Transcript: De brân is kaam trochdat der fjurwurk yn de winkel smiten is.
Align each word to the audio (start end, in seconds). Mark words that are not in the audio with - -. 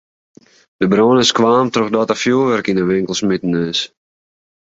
De 0.79 0.85
brân 0.91 1.21
is 1.23 1.35
kaam 1.39 1.67
trochdat 1.73 2.09
der 2.09 2.19
fjurwurk 2.21 2.67
yn 2.71 2.79
de 2.79 2.87
winkel 2.91 3.15
smiten 3.19 3.53
is. 3.69 3.79